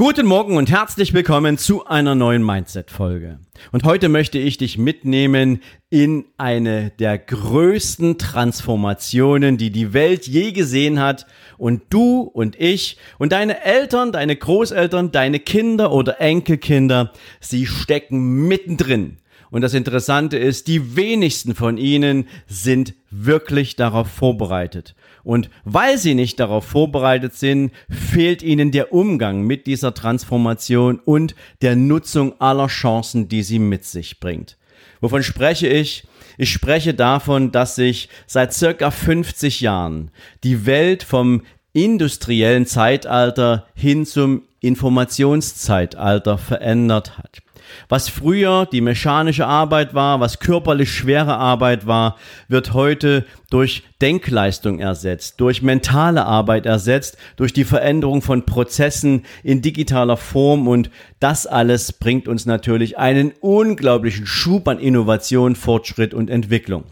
Guten 0.00 0.26
Morgen 0.26 0.56
und 0.56 0.70
herzlich 0.70 1.12
willkommen 1.12 1.58
zu 1.58 1.84
einer 1.84 2.14
neuen 2.14 2.46
Mindset-Folge. 2.46 3.40
Und 3.72 3.82
heute 3.82 4.08
möchte 4.08 4.38
ich 4.38 4.56
dich 4.56 4.78
mitnehmen 4.78 5.60
in 5.90 6.24
eine 6.36 6.90
der 7.00 7.18
größten 7.18 8.16
Transformationen, 8.16 9.56
die 9.56 9.72
die 9.72 9.92
Welt 9.92 10.28
je 10.28 10.52
gesehen 10.52 11.00
hat. 11.00 11.26
Und 11.56 11.82
du 11.90 12.20
und 12.20 12.54
ich 12.60 12.96
und 13.18 13.32
deine 13.32 13.64
Eltern, 13.64 14.12
deine 14.12 14.36
Großeltern, 14.36 15.10
deine 15.10 15.40
Kinder 15.40 15.90
oder 15.90 16.20
Enkelkinder, 16.20 17.12
sie 17.40 17.66
stecken 17.66 18.46
mittendrin. 18.46 19.16
Und 19.50 19.62
das 19.62 19.74
Interessante 19.74 20.36
ist, 20.36 20.66
die 20.66 20.96
wenigsten 20.96 21.54
von 21.54 21.78
ihnen 21.78 22.28
sind 22.46 22.94
wirklich 23.10 23.76
darauf 23.76 24.08
vorbereitet. 24.08 24.94
Und 25.24 25.50
weil 25.64 25.98
sie 25.98 26.14
nicht 26.14 26.38
darauf 26.40 26.64
vorbereitet 26.64 27.34
sind, 27.34 27.72
fehlt 27.88 28.42
ihnen 28.42 28.70
der 28.70 28.92
Umgang 28.92 29.42
mit 29.42 29.66
dieser 29.66 29.94
Transformation 29.94 31.00
und 31.04 31.34
der 31.62 31.76
Nutzung 31.76 32.40
aller 32.40 32.68
Chancen, 32.68 33.28
die 33.28 33.42
sie 33.42 33.58
mit 33.58 33.84
sich 33.84 34.20
bringt. 34.20 34.56
Wovon 35.00 35.22
spreche 35.22 35.68
ich? 35.68 36.04
Ich 36.36 36.52
spreche 36.52 36.94
davon, 36.94 37.50
dass 37.50 37.74
sich 37.74 38.08
seit 38.26 38.52
circa 38.52 38.90
50 38.90 39.60
Jahren 39.60 40.10
die 40.44 40.66
Welt 40.66 41.02
vom 41.02 41.42
industriellen 41.72 42.66
Zeitalter 42.66 43.66
hin 43.74 44.06
zum 44.06 44.42
Informationszeitalter 44.60 46.38
verändert 46.38 47.18
hat. 47.18 47.38
Was 47.88 48.08
früher 48.08 48.66
die 48.66 48.80
mechanische 48.80 49.46
Arbeit 49.46 49.94
war, 49.94 50.20
was 50.20 50.38
körperlich 50.38 50.92
schwere 50.92 51.36
Arbeit 51.36 51.86
war, 51.86 52.16
wird 52.48 52.72
heute 52.72 53.24
durch 53.50 53.84
Denkleistung 54.00 54.78
ersetzt, 54.78 55.40
durch 55.40 55.62
mentale 55.62 56.24
Arbeit 56.26 56.66
ersetzt, 56.66 57.16
durch 57.36 57.52
die 57.52 57.64
Veränderung 57.64 58.22
von 58.22 58.44
Prozessen 58.44 59.24
in 59.42 59.62
digitaler 59.62 60.16
Form 60.16 60.68
und 60.68 60.90
das 61.20 61.46
alles 61.46 61.92
bringt 61.92 62.28
uns 62.28 62.46
natürlich 62.46 62.98
einen 62.98 63.32
unglaublichen 63.40 64.26
Schub 64.26 64.68
an 64.68 64.78
Innovation, 64.78 65.56
Fortschritt 65.56 66.14
und 66.14 66.30
Entwicklung. 66.30 66.84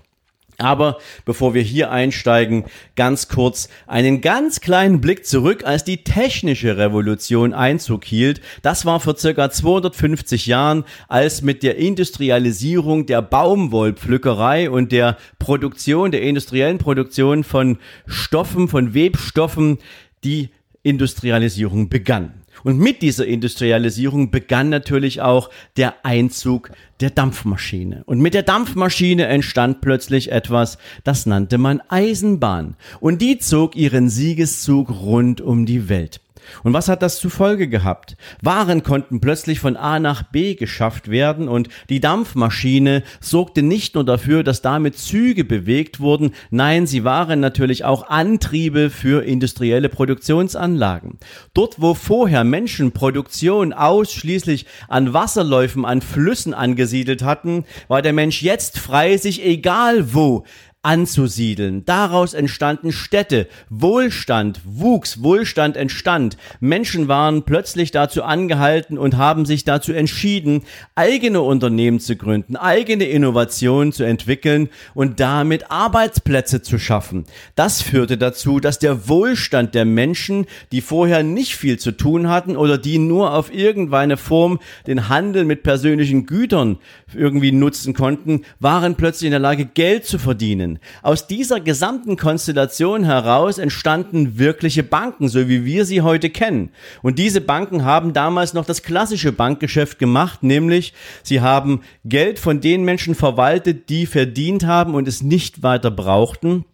Aber 0.59 0.99
bevor 1.25 1.55
wir 1.55 1.63
hier 1.63 1.91
einsteigen, 1.91 2.65
ganz 2.95 3.29
kurz 3.29 3.69
einen 3.87 4.21
ganz 4.21 4.61
kleinen 4.61 5.01
Blick 5.01 5.27
zurück, 5.27 5.65
als 5.65 5.85
die 5.85 6.03
technische 6.05 6.79
Revolution 6.79 7.53
Einzug 7.53 8.05
hielt. 8.05 8.41
Das 8.63 8.87
war 8.87 9.01
vor 9.01 9.17
circa 9.17 9.51
250 9.51 10.47
Jahren, 10.47 10.85
als 11.09 11.43
mit 11.43 11.63
der 11.63 11.77
Industrialisierung 11.77 13.07
der 13.07 13.23
Baumwollpflückerei 13.23 14.71
und 14.71 14.93
der 14.93 15.19
Produktion, 15.39 16.11
der 16.11 16.23
industriellen 16.23 16.79
Produktion 16.79 17.45
von 17.45 17.79
Stoffen, 18.07 18.69
von 18.69 18.95
Webstoffen, 18.95 19.79
die 20.25 20.49
Industrialisierung 20.83 21.89
begann. 21.89 22.46
Und 22.65 22.79
mit 22.79 23.03
dieser 23.03 23.27
Industrialisierung 23.27 24.31
begann 24.31 24.69
natürlich 24.69 25.21
auch 25.21 25.51
der 25.77 26.05
Einzug 26.05 26.71
der 27.01 27.11
Dampfmaschine. 27.11 28.03
Und 28.07 28.21
mit 28.21 28.35
der 28.35 28.43
Dampfmaschine 28.43 29.27
entstand 29.27 29.81
plötzlich 29.81 30.33
etwas, 30.33 30.79
das 31.05 31.27
nannte 31.27 31.59
man 31.59 31.83
Eisenbahn. 31.89 32.77
Und 33.01 33.23
die 33.23 33.39
zog 33.39 33.77
ihren 33.77 34.09
Siegeszug 34.09 34.91
rund 34.91 35.41
um 35.41 35.67
die 35.67 35.89
Welt. 35.89 36.21
Und 36.63 36.73
was 36.73 36.89
hat 36.89 37.03
das 37.03 37.19
zur 37.19 37.31
Folge 37.31 37.69
gehabt? 37.69 38.17
Waren 38.43 38.83
konnten 38.83 39.21
plötzlich 39.21 39.61
von 39.61 39.77
A 39.77 39.99
nach 39.99 40.23
B 40.23 40.55
geschafft 40.55 41.11
werden 41.11 41.49
und 41.49 41.69
die 41.89 42.01
Dampfmaschine 42.01 43.03
sorgte 43.21 43.63
nicht 43.63 43.95
nur 43.95 44.05
dafür, 44.05 44.43
dass 44.43 44.63
damit 44.63 44.99
Züge 44.99 45.45
bewegt 45.45 46.01
wurden, 46.01 46.33
nein, 46.51 46.87
sie 46.87 47.05
waren 47.05 47.41
natürlich 47.41 47.85
auch 47.85 48.09
Antriebe 48.09 48.91
für 48.91 49.25
industrielle 49.25 49.89
Produktionsanlagen. 49.89 51.19
Dort, 51.55 51.81
wo 51.81 51.95
vorher 51.95 52.45
Menschen 52.45 52.93
Produktion 52.93 53.73
ausschließlich 53.73 54.67
an 54.89 55.13
Wasserläufen, 55.13 55.85
an 55.85 56.01
Flüssen 56.03 56.55
angesiedelt 56.55 57.23
hatten, 57.23 57.65
war 57.89 58.03
der 58.03 58.13
Mensch 58.13 58.43
jetzt 58.43 58.79
frei, 58.79 59.17
sich 59.17 59.45
egal 59.45 60.15
wo 60.15 60.45
anzusiedeln. 60.87 61.85
Daraus 61.85 62.33
entstanden 62.33 62.93
Städte, 62.93 63.49
Wohlstand 63.69 64.61
wuchs, 64.65 65.21
Wohlstand 65.21 65.77
entstand. 65.77 66.37
Menschen 66.61 67.09
waren 67.09 67.43
plötzlich 67.43 67.91
dazu 67.91 68.23
angehalten 68.23 68.97
und 68.97 69.17
haben 69.17 69.47
sich 69.47 69.65
dazu 69.65 69.93
entschieden, 69.93 70.63
eigene 70.95 71.43
Unternehmen 71.43 71.99
zu 71.99 72.15
gründen, 72.15 72.55
eigene 72.55 73.05
Innovationen 73.05 73.93
zu 73.93 74.05
entwickeln 74.05 74.69
und 74.95 75.19
damit 75.19 75.73
Arbeitsplätze 75.73 76.63
zu 76.63 76.79
schaffen. 76.79 77.25
Das 77.57 77.83
führte 77.83 78.17
dazu, 78.17 78.61
dass 78.61 78.79
der 78.79 79.09
Wohlstand 79.09 79.75
der 79.75 79.87
Menschen, 79.87 80.47
die 80.71 80.83
vorher 80.83 81.25
nicht 81.25 81.57
viel 81.57 81.81
zu 81.81 81.91
tun 81.91 82.29
hatten 82.29 82.57
oder 82.57 82.79
die 82.79 82.99
nur 82.99 83.35
auf 83.35 83.53
irgendeine 83.53 84.17
Form 84.17 84.61
den 84.87 85.09
Handel 85.09 85.45
mit 85.45 85.65
persönlichen 85.65 86.27
Gütern 86.27 86.79
irgendwie 87.13 87.51
nutzen 87.51 87.93
konnten, 87.93 88.43
waren 88.61 88.95
plötzlich 88.95 89.27
in 89.27 89.33
der 89.33 89.41
Lage, 89.41 89.65
Geld 89.65 90.05
zu 90.05 90.21
verdienen. 90.21 90.76
Aus 91.03 91.27
dieser 91.27 91.61
gesamten 91.61 92.17
Konstellation 92.17 93.05
heraus 93.05 93.59
entstanden 93.59 94.39
wirkliche 94.39 94.83
Banken, 94.83 95.29
so 95.29 95.49
wie 95.49 95.65
wir 95.65 95.85
sie 95.85 96.03
heute 96.03 96.31
kennen. 96.31 96.71
Und 97.03 97.19
diese 97.19 97.41
Banken 97.41 97.85
haben 97.85 98.13
damals 98.13 98.55
noch 98.55 98.65
das 98.65 98.83
klassische 98.83 99.33
Bankgeschäft 99.33 99.99
gemacht, 99.99 100.43
nämlich 100.43 100.95
sie 101.23 101.41
haben 101.41 101.83
Geld 102.05 102.39
von 102.39 102.61
den 102.61 102.85
Menschen 102.85 103.15
verwaltet, 103.15 103.89
die 103.89 104.07
verdient 104.07 104.65
haben 104.65 104.95
und 104.95 105.09
es 105.09 105.23
nicht 105.23 105.63
weiter 105.63 105.91
brauchten 105.91 106.65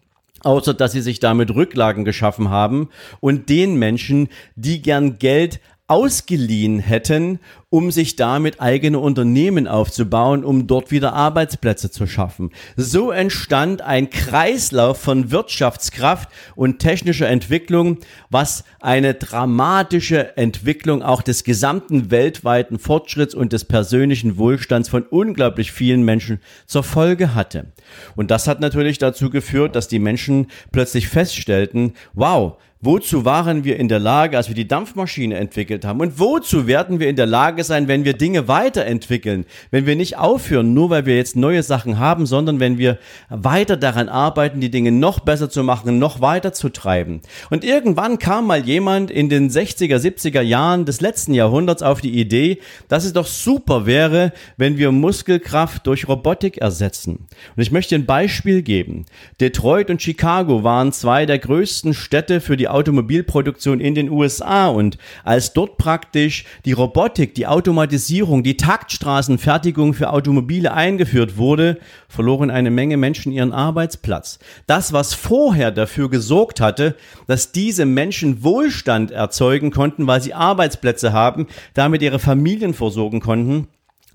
außer 0.44 0.74
dass 0.74 0.90
sie 0.90 1.02
sich 1.02 1.20
damit 1.20 1.54
Rücklagen 1.54 2.04
geschaffen 2.04 2.50
haben 2.50 2.88
und 3.20 3.48
den 3.48 3.76
Menschen, 3.76 4.28
die 4.56 4.82
gern 4.82 5.20
Geld 5.20 5.60
ausgeliehen 5.86 6.78
hätten, 6.78 7.38
um 7.72 7.90
sich 7.90 8.16
damit 8.16 8.60
eigene 8.60 8.98
Unternehmen 8.98 9.66
aufzubauen, 9.66 10.44
um 10.44 10.66
dort 10.66 10.90
wieder 10.90 11.14
Arbeitsplätze 11.14 11.90
zu 11.90 12.06
schaffen. 12.06 12.50
So 12.76 13.10
entstand 13.10 13.80
ein 13.80 14.10
Kreislauf 14.10 15.00
von 15.00 15.30
Wirtschaftskraft 15.30 16.28
und 16.54 16.80
technischer 16.80 17.28
Entwicklung, 17.28 17.96
was 18.28 18.64
eine 18.78 19.14
dramatische 19.14 20.36
Entwicklung 20.36 21.02
auch 21.02 21.22
des 21.22 21.44
gesamten 21.44 22.10
weltweiten 22.10 22.78
Fortschritts 22.78 23.34
und 23.34 23.54
des 23.54 23.64
persönlichen 23.64 24.36
Wohlstands 24.36 24.90
von 24.90 25.04
unglaublich 25.04 25.72
vielen 25.72 26.02
Menschen 26.02 26.40
zur 26.66 26.82
Folge 26.82 27.34
hatte. 27.34 27.72
Und 28.16 28.30
das 28.30 28.48
hat 28.48 28.60
natürlich 28.60 28.98
dazu 28.98 29.30
geführt, 29.30 29.76
dass 29.76 29.88
die 29.88 29.98
Menschen 29.98 30.48
plötzlich 30.72 31.08
feststellten, 31.08 31.94
wow, 32.12 32.58
Wozu 32.84 33.24
waren 33.24 33.62
wir 33.62 33.76
in 33.76 33.86
der 33.86 34.00
Lage, 34.00 34.36
als 34.36 34.48
wir 34.48 34.56
die 34.56 34.66
Dampfmaschine 34.66 35.36
entwickelt 35.36 35.84
haben? 35.84 36.00
Und 36.00 36.18
wozu 36.18 36.66
werden 36.66 36.98
wir 36.98 37.08
in 37.08 37.14
der 37.14 37.26
Lage 37.26 37.61
sein, 37.64 37.88
wenn 37.88 38.04
wir 38.04 38.14
Dinge 38.14 38.48
weiterentwickeln? 38.48 39.44
Wenn 39.70 39.86
wir 39.86 39.96
nicht 39.96 40.18
aufhören, 40.18 40.74
nur 40.74 40.90
weil 40.90 41.06
wir 41.06 41.16
jetzt 41.16 41.36
neue 41.36 41.62
Sachen 41.62 41.98
haben, 41.98 42.26
sondern 42.26 42.60
wenn 42.60 42.78
wir 42.78 42.98
weiter 43.28 43.76
daran 43.76 44.08
arbeiten, 44.08 44.60
die 44.60 44.70
Dinge 44.70 44.92
noch 44.92 45.20
besser 45.20 45.50
zu 45.50 45.62
machen, 45.62 45.98
noch 45.98 46.20
weiter 46.20 46.52
zu 46.52 46.68
treiben. 46.68 47.20
Und 47.50 47.64
irgendwann 47.64 48.18
kam 48.18 48.46
mal 48.46 48.64
jemand 48.64 49.10
in 49.10 49.28
den 49.28 49.50
60er, 49.50 49.96
70er 49.96 50.40
Jahren 50.42 50.84
des 50.84 51.00
letzten 51.00 51.34
Jahrhunderts 51.34 51.82
auf 51.82 52.00
die 52.00 52.18
Idee, 52.18 52.58
dass 52.88 53.04
es 53.04 53.12
doch 53.12 53.26
super 53.26 53.86
wäre, 53.86 54.32
wenn 54.56 54.78
wir 54.78 54.92
Muskelkraft 54.92 55.86
durch 55.86 56.08
Robotik 56.08 56.58
ersetzen. 56.58 57.26
Und 57.56 57.62
ich 57.62 57.72
möchte 57.72 57.94
ein 57.94 58.06
Beispiel 58.06 58.62
geben. 58.62 59.06
Detroit 59.40 59.90
und 59.90 60.02
Chicago 60.02 60.64
waren 60.64 60.92
zwei 60.92 61.26
der 61.26 61.38
größten 61.38 61.94
Städte 61.94 62.40
für 62.40 62.56
die 62.56 62.68
Automobilproduktion 62.68 63.80
in 63.80 63.94
den 63.94 64.10
USA 64.10 64.68
und 64.68 64.98
als 65.24 65.52
dort 65.52 65.76
praktisch 65.76 66.44
die 66.64 66.72
Robotik, 66.72 67.34
die 67.34 67.46
Automatisierung, 67.52 68.42
die 68.42 68.56
Taktstraßenfertigung 68.56 69.92
für 69.92 70.10
Automobile 70.10 70.72
eingeführt 70.72 71.36
wurde, 71.36 71.78
verloren 72.08 72.50
eine 72.50 72.70
Menge 72.70 72.96
Menschen 72.96 73.30
ihren 73.30 73.52
Arbeitsplatz. 73.52 74.38
Das, 74.66 74.94
was 74.94 75.12
vorher 75.12 75.70
dafür 75.70 76.08
gesorgt 76.08 76.62
hatte, 76.62 76.96
dass 77.26 77.52
diese 77.52 77.84
Menschen 77.84 78.42
Wohlstand 78.42 79.10
erzeugen 79.10 79.70
konnten, 79.70 80.06
weil 80.06 80.22
sie 80.22 80.32
Arbeitsplätze 80.32 81.12
haben, 81.12 81.46
damit 81.74 82.00
ihre 82.00 82.18
Familien 82.18 82.72
versorgen 82.72 83.20
konnten, 83.20 83.68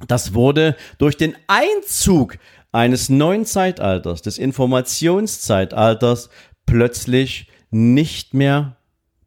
das 0.08 0.34
wurde 0.34 0.76
durch 0.98 1.16
den 1.16 1.36
Einzug 1.46 2.40
eines 2.72 3.08
neuen 3.08 3.46
Zeitalters, 3.46 4.24
des 4.24 4.40
Informationszeitalters, 4.40 6.30
plötzlich 6.66 7.52
nicht 7.70 8.34
mehr 8.34 8.78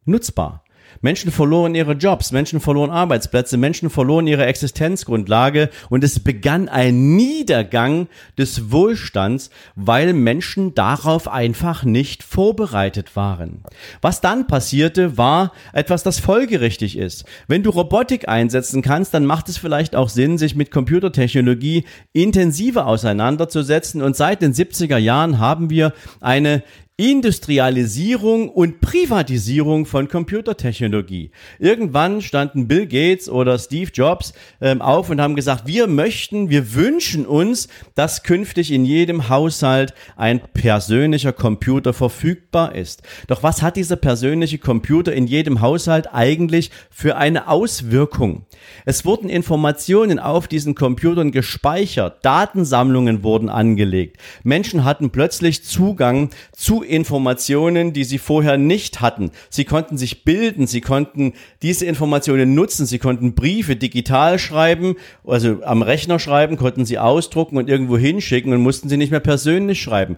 nutzbar. 0.03 0.65
Menschen 1.01 1.31
verloren 1.31 1.75
ihre 1.75 1.93
Jobs, 1.93 2.31
Menschen 2.31 2.59
verloren 2.59 2.91
Arbeitsplätze, 2.91 3.57
Menschen 3.57 3.89
verloren 3.89 4.27
ihre 4.27 4.45
Existenzgrundlage 4.45 5.69
und 5.89 6.03
es 6.03 6.19
begann 6.19 6.69
ein 6.69 7.15
Niedergang 7.15 8.07
des 8.37 8.71
Wohlstands, 8.71 9.49
weil 9.75 10.13
Menschen 10.13 10.75
darauf 10.75 11.27
einfach 11.27 11.83
nicht 11.83 12.23
vorbereitet 12.23 13.15
waren. 13.15 13.63
Was 14.01 14.21
dann 14.21 14.47
passierte, 14.47 15.17
war 15.17 15.51
etwas, 15.73 16.03
das 16.03 16.19
folgerichtig 16.19 16.97
ist. 16.97 17.25
Wenn 17.47 17.63
du 17.63 17.71
Robotik 17.71 18.29
einsetzen 18.29 18.81
kannst, 18.81 19.13
dann 19.13 19.25
macht 19.25 19.49
es 19.49 19.57
vielleicht 19.57 19.95
auch 19.95 20.09
Sinn, 20.09 20.37
sich 20.37 20.55
mit 20.55 20.71
Computertechnologie 20.71 21.85
intensiver 22.13 22.85
auseinanderzusetzen 22.85 24.01
und 24.01 24.15
seit 24.15 24.41
den 24.41 24.53
70er 24.53 24.97
Jahren 24.97 25.39
haben 25.39 25.69
wir 25.69 25.93
eine 26.19 26.63
Industrialisierung 27.01 28.49
und 28.49 28.79
Privatisierung 28.79 29.87
von 29.87 30.07
Computertechnologie. 30.07 31.31
Irgendwann 31.57 32.21
standen 32.21 32.67
Bill 32.67 32.85
Gates 32.85 33.27
oder 33.27 33.57
Steve 33.57 33.89
Jobs 33.91 34.33
ähm, 34.61 34.83
auf 34.83 35.09
und 35.09 35.19
haben 35.19 35.35
gesagt, 35.35 35.65
wir 35.65 35.87
möchten, 35.87 36.51
wir 36.51 36.75
wünschen 36.75 37.25
uns, 37.25 37.69
dass 37.95 38.21
künftig 38.21 38.71
in 38.71 38.85
jedem 38.85 39.29
Haushalt 39.29 39.95
ein 40.15 40.41
persönlicher 40.53 41.33
Computer 41.33 41.91
verfügbar 41.91 42.75
ist. 42.75 43.01
Doch 43.25 43.41
was 43.41 43.63
hat 43.63 43.77
dieser 43.77 43.95
persönliche 43.95 44.59
Computer 44.59 45.11
in 45.11 45.25
jedem 45.25 45.59
Haushalt 45.59 46.13
eigentlich 46.13 46.69
für 46.91 47.17
eine 47.17 47.47
Auswirkung? 47.47 48.45
Es 48.85 49.05
wurden 49.05 49.27
Informationen 49.27 50.19
auf 50.19 50.47
diesen 50.47 50.75
Computern 50.75 51.31
gespeichert, 51.31 52.23
Datensammlungen 52.23 53.23
wurden 53.23 53.49
angelegt, 53.49 54.17
Menschen 54.43 54.83
hatten 54.83 55.09
plötzlich 55.09 55.63
Zugang 55.63 56.29
zu 56.51 56.83
Informationen, 56.91 57.93
die 57.93 58.03
sie 58.03 58.17
vorher 58.17 58.57
nicht 58.57 59.01
hatten. 59.01 59.31
Sie 59.49 59.65
konnten 59.65 59.97
sich 59.97 60.23
bilden, 60.23 60.67
sie 60.67 60.81
konnten 60.81 61.33
diese 61.61 61.85
Informationen 61.85 62.53
nutzen, 62.53 62.85
sie 62.85 62.99
konnten 62.99 63.33
Briefe 63.33 63.75
digital 63.75 64.37
schreiben, 64.37 64.95
also 65.25 65.63
am 65.63 65.81
Rechner 65.81 66.19
schreiben, 66.19 66.57
konnten 66.57 66.85
sie 66.85 66.99
ausdrucken 66.99 67.57
und 67.57 67.69
irgendwo 67.69 67.97
hinschicken 67.97 68.53
und 68.53 68.61
mussten 68.61 68.89
sie 68.89 68.97
nicht 68.97 69.11
mehr 69.11 69.19
persönlich 69.19 69.81
schreiben 69.81 70.17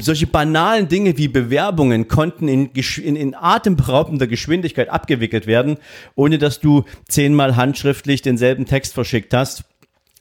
solche 0.00 0.26
banalen 0.26 0.88
Dinge 0.88 1.16
wie 1.16 1.28
Bewerbungen 1.28 2.08
konnten 2.08 2.48
in, 2.48 2.70
in, 2.72 3.16
in 3.16 3.34
atemberaubender 3.34 4.26
Geschwindigkeit 4.26 4.88
abgewickelt 4.88 5.46
werden, 5.46 5.76
ohne 6.16 6.38
dass 6.38 6.60
du 6.60 6.84
zehnmal 7.08 7.56
handschriftlich 7.56 8.22
denselben 8.22 8.66
Text 8.66 8.94
verschickt 8.94 9.32
hast 9.32 9.64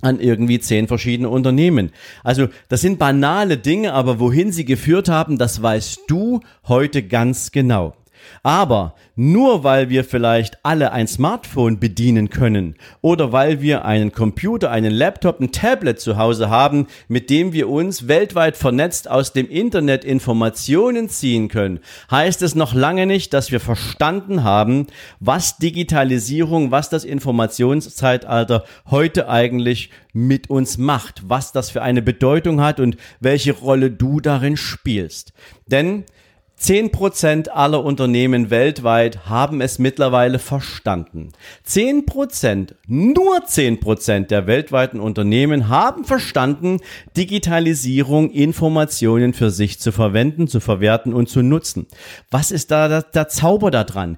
an 0.01 0.19
irgendwie 0.19 0.59
zehn 0.59 0.87
verschiedene 0.87 1.29
Unternehmen. 1.29 1.91
Also 2.23 2.47
das 2.67 2.81
sind 2.81 2.99
banale 2.99 3.57
Dinge, 3.57 3.93
aber 3.93 4.19
wohin 4.19 4.51
sie 4.51 4.65
geführt 4.65 5.09
haben, 5.09 5.37
das 5.37 5.61
weißt 5.61 6.01
du 6.07 6.41
heute 6.67 7.03
ganz 7.03 7.51
genau. 7.51 7.95
Aber 8.43 8.95
nur 9.15 9.63
weil 9.63 9.89
wir 9.89 10.03
vielleicht 10.03 10.63
alle 10.63 10.91
ein 10.91 11.07
Smartphone 11.07 11.79
bedienen 11.79 12.29
können 12.29 12.75
oder 13.01 13.31
weil 13.31 13.61
wir 13.61 13.85
einen 13.85 14.11
Computer, 14.11 14.71
einen 14.71 14.93
Laptop, 14.93 15.39
ein 15.39 15.51
Tablet 15.51 15.99
zu 15.99 16.17
Hause 16.17 16.49
haben, 16.49 16.87
mit 17.07 17.29
dem 17.29 17.51
wir 17.51 17.69
uns 17.69 18.07
weltweit 18.07 18.55
vernetzt 18.55 19.09
aus 19.09 19.33
dem 19.33 19.49
Internet 19.49 20.05
Informationen 20.05 21.09
ziehen 21.09 21.49
können, 21.49 21.79
heißt 22.09 22.41
es 22.41 22.55
noch 22.55 22.73
lange 22.73 23.05
nicht, 23.05 23.33
dass 23.33 23.51
wir 23.51 23.59
verstanden 23.59 24.43
haben, 24.43 24.87
was 25.19 25.57
Digitalisierung, 25.57 26.71
was 26.71 26.89
das 26.89 27.03
Informationszeitalter 27.03 28.63
heute 28.89 29.29
eigentlich 29.29 29.89
mit 30.13 30.49
uns 30.49 30.77
macht, 30.77 31.23
was 31.27 31.51
das 31.51 31.69
für 31.69 31.81
eine 31.81 32.01
Bedeutung 32.01 32.61
hat 32.61 32.79
und 32.79 32.97
welche 33.19 33.53
Rolle 33.53 33.91
du 33.91 34.19
darin 34.19 34.57
spielst. 34.57 35.33
Denn 35.67 36.03
10% 36.59 37.47
aller 37.47 37.83
Unternehmen 37.83 38.49
weltweit 38.49 39.29
haben 39.29 39.61
es 39.61 39.79
mittlerweile 39.79 40.39
verstanden. 40.39 41.31
10%, 41.65 42.73
nur 42.87 43.37
10% 43.45 44.27
der 44.27 44.45
weltweiten 44.45 44.99
Unternehmen 44.99 45.69
haben 45.69 46.03
verstanden, 46.03 46.81
Digitalisierung, 47.15 48.31
Informationen 48.31 49.33
für 49.33 49.51
sich 49.51 49.79
zu 49.79 49.93
verwenden, 49.93 50.47
zu 50.47 50.59
verwerten 50.59 51.13
und 51.13 51.29
zu 51.29 51.41
nutzen. 51.41 51.87
Was 52.29 52.51
ist 52.51 52.71
da 52.71 52.89
der, 52.89 53.03
der 53.03 53.29
Zauber 53.29 53.71
daran? 53.71 54.17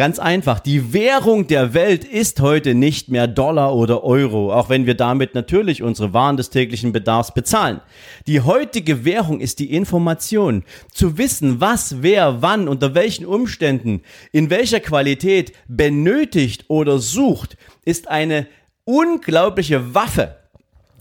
Ganz 0.00 0.18
einfach, 0.18 0.60
die 0.60 0.94
Währung 0.94 1.46
der 1.46 1.74
Welt 1.74 2.06
ist 2.06 2.40
heute 2.40 2.74
nicht 2.74 3.10
mehr 3.10 3.26
Dollar 3.26 3.76
oder 3.76 4.02
Euro, 4.02 4.50
auch 4.50 4.70
wenn 4.70 4.86
wir 4.86 4.94
damit 4.94 5.34
natürlich 5.34 5.82
unsere 5.82 6.14
Waren 6.14 6.38
des 6.38 6.48
täglichen 6.48 6.90
Bedarfs 6.90 7.34
bezahlen. 7.34 7.82
Die 8.26 8.40
heutige 8.40 9.04
Währung 9.04 9.40
ist 9.40 9.58
die 9.58 9.74
Information. 9.74 10.64
Zu 10.90 11.18
wissen, 11.18 11.60
was, 11.60 12.00
wer, 12.00 12.40
wann, 12.40 12.66
unter 12.66 12.94
welchen 12.94 13.26
Umständen, 13.26 14.00
in 14.32 14.48
welcher 14.48 14.80
Qualität 14.80 15.52
benötigt 15.68 16.64
oder 16.68 16.98
sucht, 16.98 17.58
ist 17.84 18.08
eine 18.08 18.46
unglaubliche 18.84 19.94
Waffe 19.94 20.39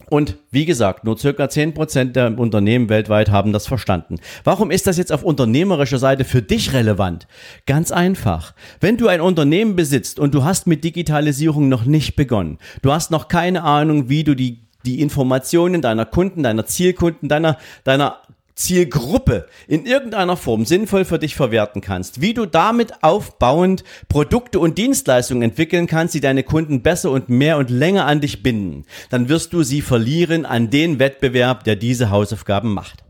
und 0.10 0.38
wie 0.52 0.66
gesagt, 0.66 1.04
nur 1.04 1.18
circa 1.18 1.46
10% 1.46 2.12
der 2.12 2.38
Unternehmen 2.38 2.90
weltweit 2.90 3.30
haben 3.30 3.54
das 3.54 3.68
verstanden. 3.68 4.16
Warum 4.44 4.72
ist 4.72 4.88
das 4.88 4.98
jetzt 4.98 5.12
auf 5.12 5.24
unternehmerischer 5.24 6.00
Seite 6.00 6.24
für 6.24 6.42
dich 6.42 6.74
relevant? 6.74 7.28
Ganz 7.66 7.92
einfach. 7.92 8.54
Wenn 8.80 8.98
du 8.98 9.08
ein 9.08 9.22
Unternehmen 9.22 9.76
besitzt 9.76 10.20
und 10.20 10.34
du 10.34 10.44
hast 10.44 10.68
mit 10.68 10.84
Digitalisierung 10.84 11.70
noch 11.70 11.86
nicht 11.86 12.16
begonnen, 12.16 12.58
du 12.82 12.92
hast 12.92 13.12
noch 13.12 13.28
keine 13.28 13.64
Ahnung, 13.64 14.10
wie 14.10 14.24
du 14.24 14.36
die 14.36 14.60
die 14.86 15.02
Informationen 15.02 15.82
deiner 15.82 16.06
Kunden, 16.06 16.42
deiner 16.42 16.66
Zielkunden, 16.66 17.28
deiner, 17.28 17.58
deiner 17.84 18.20
Zielgruppe 18.60 19.48
in 19.68 19.86
irgendeiner 19.86 20.36
Form 20.36 20.66
sinnvoll 20.66 21.06
für 21.06 21.18
dich 21.18 21.36
verwerten 21.36 21.82
kannst, 21.82 22.20
wie 22.22 22.34
du 22.34 22.46
damit 22.46 23.04
aufbauend 23.04 23.86
Produkte 24.10 24.60
und 24.60 24.78
Dienstleistungen 24.78 25.44
entwickeln 25.44 25.88
kannst, 25.88 26.14
die 26.14 26.20
deine 26.20 26.44
Kunden 26.44 26.82
besser 26.82 27.12
und 27.12 27.30
mehr 27.30 27.58
und 27.58 27.70
länger 27.70 28.06
an 28.06 28.20
dich 28.20 28.44
binden, 28.44 28.86
dann 29.10 29.30
wirst 29.30 29.54
du 29.54 29.64
sie 29.64 29.82
verlieren 29.82 30.46
an 30.46 30.70
den 30.70 31.00
Wettbewerb, 31.00 31.64
der 31.64 31.78
diese 31.78 32.10
Hausaufgaben 32.10 32.74
macht. 32.74 33.04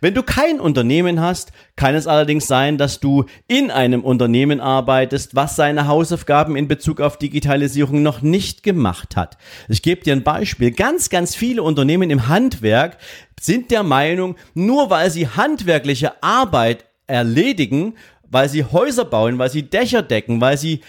Wenn 0.00 0.14
du 0.14 0.22
kein 0.22 0.60
Unternehmen 0.60 1.20
hast, 1.20 1.52
kann 1.76 1.94
es 1.94 2.06
allerdings 2.06 2.46
sein, 2.46 2.78
dass 2.78 3.00
du 3.00 3.24
in 3.48 3.70
einem 3.70 4.02
Unternehmen 4.02 4.60
arbeitest, 4.60 5.34
was 5.34 5.56
seine 5.56 5.86
Hausaufgaben 5.86 6.56
in 6.56 6.68
Bezug 6.68 7.00
auf 7.00 7.18
Digitalisierung 7.18 8.02
noch 8.02 8.22
nicht 8.22 8.62
gemacht 8.62 9.16
hat. 9.16 9.36
Ich 9.68 9.82
gebe 9.82 10.02
dir 10.02 10.14
ein 10.14 10.22
Beispiel. 10.22 10.70
Ganz, 10.70 11.10
ganz 11.10 11.34
viele 11.34 11.62
Unternehmen 11.62 12.10
im 12.10 12.28
Handwerk 12.28 12.98
sind 13.40 13.70
der 13.70 13.82
Meinung, 13.82 14.36
nur 14.54 14.90
weil 14.90 15.10
sie 15.10 15.28
handwerkliche 15.28 16.22
Arbeit 16.22 16.84
erledigen, 17.06 17.94
weil 18.22 18.48
sie 18.48 18.64
Häuser 18.64 19.04
bauen, 19.04 19.38
weil 19.38 19.50
sie 19.50 19.62
Dächer 19.62 20.02
decken, 20.02 20.40
weil 20.40 20.58
sie 20.58 20.80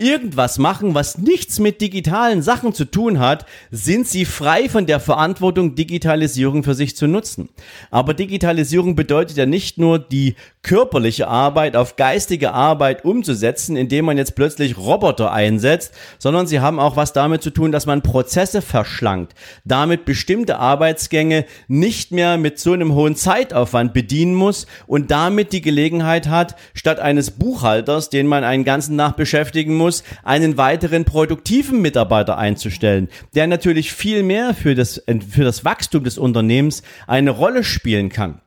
irgendwas 0.00 0.58
machen, 0.58 0.94
was 0.94 1.18
nichts 1.18 1.58
mit 1.58 1.80
digitalen 1.80 2.42
Sachen 2.42 2.72
zu 2.72 2.86
tun 2.86 3.18
hat, 3.18 3.44
sind 3.70 4.08
sie 4.08 4.24
frei 4.24 4.68
von 4.68 4.86
der 4.86 4.98
Verantwortung, 4.98 5.74
Digitalisierung 5.74 6.64
für 6.64 6.74
sich 6.74 6.96
zu 6.96 7.06
nutzen. 7.06 7.50
Aber 7.90 8.14
Digitalisierung 8.14 8.96
bedeutet 8.96 9.36
ja 9.36 9.44
nicht 9.44 9.76
nur 9.76 9.98
die 9.98 10.36
körperliche 10.62 11.28
Arbeit 11.28 11.76
auf 11.76 11.96
geistige 11.96 12.52
Arbeit 12.52 13.04
umzusetzen, 13.04 13.76
indem 13.76 14.06
man 14.06 14.16
jetzt 14.16 14.34
plötzlich 14.34 14.78
Roboter 14.78 15.32
einsetzt, 15.32 15.92
sondern 16.18 16.46
sie 16.46 16.60
haben 16.60 16.80
auch 16.80 16.96
was 16.96 17.12
damit 17.12 17.42
zu 17.42 17.50
tun, 17.50 17.72
dass 17.72 17.86
man 17.86 18.02
Prozesse 18.02 18.62
verschlankt, 18.62 19.34
damit 19.64 20.04
bestimmte 20.04 20.58
Arbeitsgänge 20.58 21.44
nicht 21.68 22.12
mehr 22.12 22.38
mit 22.38 22.58
so 22.58 22.72
einem 22.72 22.94
hohen 22.94 23.16
Zeitaufwand 23.16 23.92
bedienen 23.92 24.34
muss 24.34 24.66
und 24.86 25.10
damit 25.10 25.52
die 25.52 25.62
Gelegenheit 25.62 26.28
hat, 26.28 26.56
statt 26.74 27.00
eines 27.00 27.30
Buchhalters, 27.30 28.10
den 28.10 28.26
man 28.26 28.44
einen 28.44 28.64
ganzen 28.64 28.96
Tag 28.96 29.16
beschäftigen 29.16 29.76
muss, 29.76 29.89
muss, 29.90 30.04
einen 30.22 30.56
weiteren 30.56 31.04
produktiven 31.04 31.82
Mitarbeiter 31.82 32.38
einzustellen, 32.38 33.08
der 33.34 33.48
natürlich 33.48 33.92
viel 33.92 34.22
mehr 34.22 34.54
für 34.54 34.76
das, 34.76 35.02
für 35.28 35.42
das 35.42 35.64
Wachstum 35.64 36.04
des 36.04 36.16
Unternehmens 36.16 36.82
eine 37.08 37.30
Rolle 37.30 37.64
spielen 37.64 38.08
kann. 38.08 38.40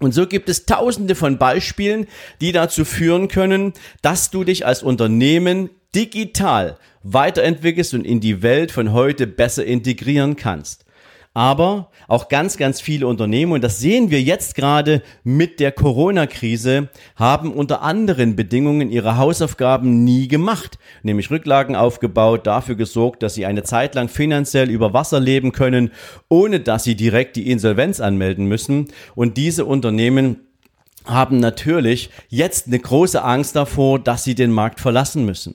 Und 0.00 0.12
so 0.12 0.26
gibt 0.26 0.50
es 0.50 0.66
tausende 0.66 1.14
von 1.14 1.38
Beispielen, 1.38 2.06
die 2.42 2.52
dazu 2.52 2.84
führen 2.84 3.28
können, 3.28 3.72
dass 4.02 4.30
du 4.30 4.44
dich 4.44 4.66
als 4.66 4.82
Unternehmen 4.82 5.70
digital 5.94 6.76
weiterentwickelst 7.02 7.94
und 7.94 8.04
in 8.04 8.20
die 8.20 8.42
Welt 8.42 8.70
von 8.70 8.92
heute 8.92 9.26
besser 9.26 9.64
integrieren 9.64 10.36
kannst. 10.36 10.81
Aber 11.34 11.88
auch 12.08 12.28
ganz, 12.28 12.58
ganz 12.58 12.82
viele 12.82 13.06
Unternehmen, 13.06 13.52
und 13.52 13.64
das 13.64 13.78
sehen 13.78 14.10
wir 14.10 14.20
jetzt 14.20 14.54
gerade 14.54 15.02
mit 15.24 15.60
der 15.60 15.72
Corona-Krise, 15.72 16.90
haben 17.16 17.54
unter 17.54 17.80
anderen 17.80 18.36
Bedingungen 18.36 18.90
ihre 18.90 19.16
Hausaufgaben 19.16 20.04
nie 20.04 20.28
gemacht, 20.28 20.78
nämlich 21.02 21.30
Rücklagen 21.30 21.74
aufgebaut, 21.74 22.46
dafür 22.46 22.74
gesorgt, 22.74 23.22
dass 23.22 23.34
sie 23.34 23.46
eine 23.46 23.62
Zeit 23.62 23.94
lang 23.94 24.08
finanziell 24.08 24.68
über 24.68 24.92
Wasser 24.92 25.20
leben 25.20 25.52
können, 25.52 25.90
ohne 26.28 26.60
dass 26.60 26.84
sie 26.84 26.96
direkt 26.96 27.36
die 27.36 27.50
Insolvenz 27.50 28.00
anmelden 28.00 28.44
müssen. 28.44 28.88
Und 29.14 29.38
diese 29.38 29.64
Unternehmen 29.64 30.40
haben 31.06 31.38
natürlich 31.38 32.10
jetzt 32.28 32.66
eine 32.66 32.78
große 32.78 33.22
Angst 33.22 33.56
davor, 33.56 33.98
dass 33.98 34.22
sie 34.22 34.34
den 34.34 34.52
Markt 34.52 34.80
verlassen 34.80 35.24
müssen. 35.24 35.54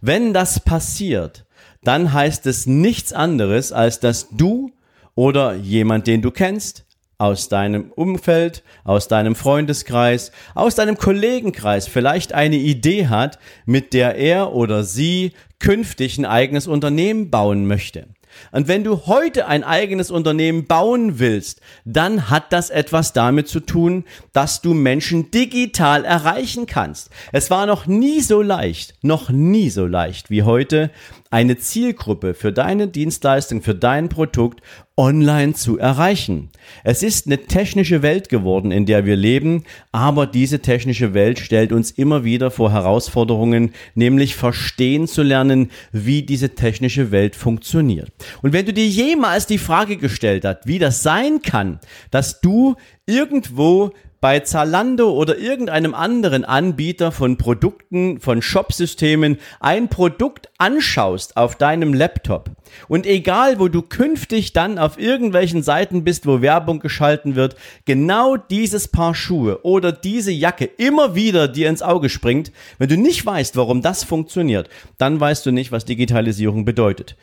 Wenn 0.00 0.32
das 0.32 0.60
passiert, 0.60 1.44
dann 1.84 2.14
heißt 2.14 2.46
es 2.46 2.66
nichts 2.66 3.12
anderes, 3.12 3.72
als 3.72 4.00
dass 4.00 4.28
du 4.30 4.72
oder 5.18 5.56
jemand, 5.56 6.06
den 6.06 6.22
du 6.22 6.30
kennst, 6.30 6.84
aus 7.18 7.48
deinem 7.48 7.90
Umfeld, 7.90 8.62
aus 8.84 9.08
deinem 9.08 9.34
Freundeskreis, 9.34 10.30
aus 10.54 10.76
deinem 10.76 10.96
Kollegenkreis 10.96 11.88
vielleicht 11.88 12.34
eine 12.34 12.54
Idee 12.54 13.08
hat, 13.08 13.40
mit 13.66 13.94
der 13.94 14.14
er 14.14 14.54
oder 14.54 14.84
sie 14.84 15.32
künftig 15.58 16.18
ein 16.18 16.24
eigenes 16.24 16.68
Unternehmen 16.68 17.30
bauen 17.30 17.66
möchte. 17.66 18.06
Und 18.52 18.68
wenn 18.68 18.84
du 18.84 19.06
heute 19.06 19.46
ein 19.48 19.64
eigenes 19.64 20.12
Unternehmen 20.12 20.66
bauen 20.66 21.18
willst, 21.18 21.60
dann 21.84 22.30
hat 22.30 22.52
das 22.52 22.70
etwas 22.70 23.12
damit 23.12 23.48
zu 23.48 23.58
tun, 23.58 24.04
dass 24.32 24.62
du 24.62 24.74
Menschen 24.74 25.32
digital 25.32 26.04
erreichen 26.04 26.66
kannst. 26.66 27.10
Es 27.32 27.50
war 27.50 27.66
noch 27.66 27.86
nie 27.86 28.20
so 28.20 28.40
leicht, 28.40 28.94
noch 29.02 29.30
nie 29.30 29.70
so 29.70 29.86
leicht 29.86 30.30
wie 30.30 30.44
heute, 30.44 30.90
eine 31.30 31.58
Zielgruppe 31.58 32.34
für 32.34 32.52
deine 32.52 32.88
Dienstleistung, 32.88 33.62
für 33.62 33.74
dein 33.74 34.08
Produkt 34.08 34.62
online 34.96 35.54
zu 35.54 35.78
erreichen. 35.78 36.50
Es 36.82 37.02
ist 37.02 37.26
eine 37.26 37.38
technische 37.38 38.02
Welt 38.02 38.28
geworden, 38.28 38.72
in 38.72 38.84
der 38.84 39.06
wir 39.06 39.14
leben, 39.14 39.64
aber 39.92 40.26
diese 40.26 40.60
technische 40.60 41.14
Welt 41.14 41.38
stellt 41.38 41.72
uns 41.72 41.92
immer 41.92 42.24
wieder 42.24 42.50
vor 42.50 42.72
Herausforderungen, 42.72 43.72
nämlich 43.94 44.34
verstehen 44.34 45.06
zu 45.06 45.22
lernen, 45.22 45.70
wie 45.92 46.22
diese 46.22 46.54
technische 46.54 47.12
Welt 47.12 47.36
funktioniert. 47.36 48.10
Und 48.42 48.52
wenn 48.52 48.66
du 48.66 48.72
dir 48.72 48.86
jemals 48.86 49.46
die 49.46 49.58
Frage 49.58 49.98
gestellt 49.98 50.44
hast, 50.44 50.66
wie 50.66 50.80
das 50.80 51.02
sein 51.02 51.42
kann, 51.42 51.78
dass 52.10 52.40
du 52.40 52.74
irgendwo 53.06 53.92
bei 54.20 54.40
Zalando 54.40 55.10
oder 55.10 55.38
irgendeinem 55.38 55.94
anderen 55.94 56.44
Anbieter 56.44 57.12
von 57.12 57.36
Produkten, 57.36 58.20
von 58.20 58.42
Shopsystemen 58.42 59.38
ein 59.60 59.88
Produkt 59.88 60.48
anschaust 60.58 61.36
auf 61.36 61.56
deinem 61.56 61.94
Laptop 61.94 62.50
und 62.88 63.06
egal, 63.06 63.58
wo 63.58 63.68
du 63.68 63.82
künftig 63.82 64.52
dann 64.52 64.78
auf 64.78 64.98
irgendwelchen 64.98 65.62
Seiten 65.62 66.04
bist, 66.04 66.26
wo 66.26 66.40
Werbung 66.40 66.80
geschalten 66.80 67.34
wird, 67.34 67.56
genau 67.84 68.36
dieses 68.36 68.88
Paar 68.88 69.14
Schuhe 69.14 69.62
oder 69.62 69.92
diese 69.92 70.32
Jacke 70.32 70.64
immer 70.64 71.14
wieder 71.14 71.48
dir 71.48 71.68
ins 71.68 71.82
Auge 71.82 72.08
springt, 72.08 72.52
wenn 72.78 72.88
du 72.88 72.96
nicht 72.96 73.24
weißt, 73.24 73.56
warum 73.56 73.82
das 73.82 74.04
funktioniert, 74.04 74.68
dann 74.98 75.20
weißt 75.20 75.46
du 75.46 75.52
nicht, 75.52 75.72
was 75.72 75.84
Digitalisierung 75.84 76.64
bedeutet. 76.64 77.16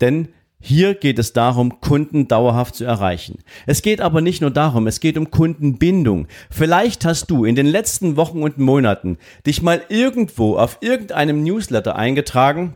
Denn 0.00 0.28
hier 0.60 0.94
geht 0.94 1.18
es 1.18 1.32
darum, 1.32 1.80
Kunden 1.80 2.28
dauerhaft 2.28 2.74
zu 2.74 2.84
erreichen. 2.84 3.38
Es 3.66 3.80
geht 3.80 4.00
aber 4.00 4.20
nicht 4.20 4.42
nur 4.42 4.50
darum, 4.50 4.86
es 4.86 5.00
geht 5.00 5.16
um 5.16 5.30
Kundenbindung. 5.30 6.26
Vielleicht 6.50 7.04
hast 7.06 7.30
du 7.30 7.44
in 7.44 7.54
den 7.54 7.66
letzten 7.66 8.16
Wochen 8.16 8.42
und 8.42 8.58
Monaten 8.58 9.16
dich 9.46 9.62
mal 9.62 9.80
irgendwo 9.88 10.56
auf 10.56 10.78
irgendeinem 10.82 11.42
Newsletter 11.42 11.96
eingetragen 11.96 12.74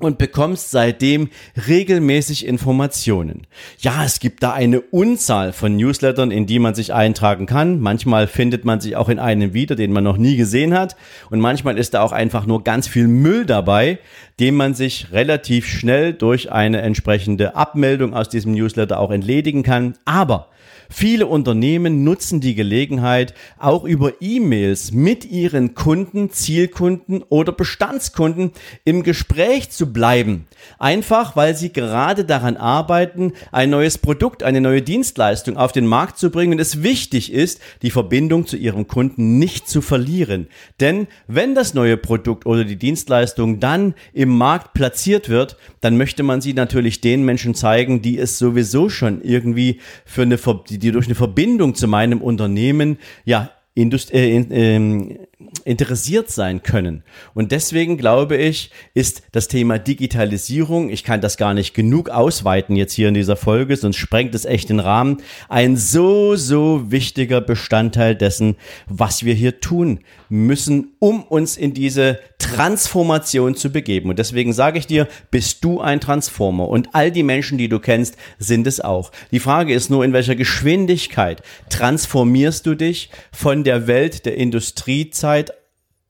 und 0.00 0.18
bekommst 0.18 0.70
seitdem 0.70 1.28
regelmäßig 1.68 2.46
Informationen. 2.46 3.46
Ja, 3.78 4.04
es 4.04 4.18
gibt 4.20 4.42
da 4.42 4.52
eine 4.52 4.80
Unzahl 4.80 5.52
von 5.52 5.76
Newslettern, 5.76 6.30
in 6.30 6.46
die 6.46 6.58
man 6.58 6.74
sich 6.74 6.92
eintragen 6.92 7.46
kann. 7.46 7.80
Manchmal 7.80 8.26
findet 8.26 8.64
man 8.64 8.80
sich 8.80 8.96
auch 8.96 9.08
in 9.08 9.18
einem 9.18 9.54
wieder, 9.54 9.76
den 9.76 9.92
man 9.92 10.04
noch 10.04 10.16
nie 10.16 10.36
gesehen 10.36 10.74
hat. 10.74 10.96
Und 11.30 11.40
manchmal 11.40 11.78
ist 11.78 11.94
da 11.94 12.02
auch 12.02 12.12
einfach 12.12 12.46
nur 12.46 12.64
ganz 12.64 12.88
viel 12.88 13.08
Müll 13.08 13.46
dabei, 13.46 13.98
den 14.40 14.54
man 14.54 14.74
sich 14.74 15.12
relativ 15.12 15.66
schnell 15.66 16.14
durch 16.14 16.50
eine 16.50 16.80
entsprechende 16.80 17.54
Abmeldung 17.54 18.14
aus 18.14 18.28
diesem 18.28 18.52
Newsletter 18.52 18.98
auch 18.98 19.10
entledigen 19.10 19.62
kann. 19.62 19.94
Aber 20.04 20.48
Viele 20.92 21.28
Unternehmen 21.28 22.02
nutzen 22.02 22.40
die 22.40 22.56
Gelegenheit, 22.56 23.32
auch 23.58 23.84
über 23.84 24.14
E-Mails 24.20 24.90
mit 24.90 25.24
ihren 25.24 25.76
Kunden, 25.76 26.30
Zielkunden 26.30 27.22
oder 27.28 27.52
Bestandskunden 27.52 28.50
im 28.84 29.04
Gespräch 29.04 29.70
zu 29.70 29.89
bleiben. 29.92 30.46
Einfach, 30.78 31.36
weil 31.36 31.56
sie 31.56 31.72
gerade 31.72 32.24
daran 32.24 32.56
arbeiten, 32.56 33.32
ein 33.52 33.70
neues 33.70 33.98
Produkt, 33.98 34.42
eine 34.42 34.60
neue 34.60 34.82
Dienstleistung 34.82 35.56
auf 35.56 35.72
den 35.72 35.86
Markt 35.86 36.18
zu 36.18 36.30
bringen 36.30 36.52
und 36.54 36.58
es 36.60 36.82
wichtig 36.82 37.32
ist, 37.32 37.60
die 37.82 37.90
Verbindung 37.90 38.46
zu 38.46 38.56
ihrem 38.56 38.86
Kunden 38.86 39.38
nicht 39.38 39.68
zu 39.68 39.80
verlieren. 39.80 40.48
Denn 40.80 41.06
wenn 41.26 41.54
das 41.54 41.74
neue 41.74 41.96
Produkt 41.96 42.46
oder 42.46 42.64
die 42.64 42.76
Dienstleistung 42.76 43.60
dann 43.60 43.94
im 44.12 44.30
Markt 44.36 44.74
platziert 44.74 45.28
wird, 45.28 45.56
dann 45.80 45.96
möchte 45.96 46.22
man 46.22 46.40
sie 46.40 46.54
natürlich 46.54 47.00
den 47.00 47.24
Menschen 47.24 47.54
zeigen, 47.54 48.02
die 48.02 48.18
es 48.18 48.38
sowieso 48.38 48.88
schon 48.88 49.22
irgendwie 49.22 49.80
für 50.04 50.22
eine, 50.22 50.38
die 50.68 50.92
durch 50.92 51.06
eine 51.06 51.14
Verbindung 51.14 51.74
zu 51.74 51.88
meinem 51.88 52.20
Unternehmen 52.20 52.98
ja 53.24 53.50
Indust 53.74 54.12
äh, 54.12 54.36
äh, 54.36 55.18
interessiert 55.64 56.30
sein 56.30 56.62
können. 56.62 57.02
Und 57.34 57.52
deswegen 57.52 57.96
glaube 57.96 58.36
ich, 58.36 58.70
ist 58.94 59.22
das 59.32 59.48
Thema 59.48 59.78
Digitalisierung, 59.78 60.90
ich 60.90 61.04
kann 61.04 61.20
das 61.20 61.36
gar 61.36 61.54
nicht 61.54 61.74
genug 61.74 62.10
ausweiten 62.10 62.76
jetzt 62.76 62.92
hier 62.92 63.08
in 63.08 63.14
dieser 63.14 63.36
Folge, 63.36 63.76
sonst 63.76 63.96
sprengt 63.96 64.34
es 64.34 64.44
echt 64.44 64.68
den 64.68 64.80
Rahmen, 64.80 65.18
ein 65.48 65.76
so, 65.76 66.36
so 66.36 66.90
wichtiger 66.90 67.40
Bestandteil 67.40 68.14
dessen, 68.14 68.56
was 68.86 69.24
wir 69.24 69.34
hier 69.34 69.60
tun 69.60 70.00
müssen, 70.28 70.92
um 70.98 71.22
uns 71.22 71.56
in 71.56 71.74
diese 71.74 72.20
Transformation 72.38 73.54
zu 73.54 73.70
begeben. 73.70 74.10
Und 74.10 74.18
deswegen 74.18 74.52
sage 74.52 74.78
ich 74.78 74.86
dir, 74.86 75.08
bist 75.30 75.64
du 75.64 75.80
ein 75.80 76.00
Transformer 76.00 76.68
und 76.68 76.94
all 76.94 77.10
die 77.10 77.22
Menschen, 77.22 77.58
die 77.58 77.68
du 77.68 77.80
kennst, 77.80 78.16
sind 78.38 78.66
es 78.66 78.80
auch. 78.80 79.10
Die 79.30 79.40
Frage 79.40 79.74
ist 79.74 79.90
nur, 79.90 80.04
in 80.04 80.12
welcher 80.12 80.36
Geschwindigkeit 80.36 81.42
transformierst 81.68 82.66
du 82.66 82.74
dich 82.74 83.10
von 83.32 83.64
der 83.64 83.86
Welt 83.86 84.24
der 84.26 84.36
Industriezeit 84.36 85.29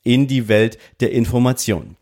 in 0.03 0.27
die 0.27 0.49
Welt 0.49 0.79
der 1.01 1.13
Information. 1.13 1.97